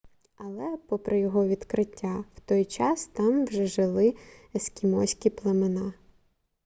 [0.37, 4.15] але попри його відкриття в той час там вже жили
[4.55, 5.93] ескімоські племена